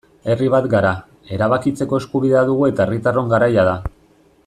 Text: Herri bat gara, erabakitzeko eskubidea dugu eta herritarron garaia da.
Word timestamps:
Herri 0.33 0.45
bat 0.53 0.65
gara, 0.71 0.93
erabakitzeko 1.37 1.99
eskubidea 2.03 2.41
dugu 2.51 2.67
eta 2.73 2.85
herritarron 2.89 3.31
garaia 3.35 3.69
da. 3.73 3.79